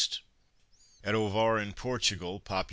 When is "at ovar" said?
1.03-1.59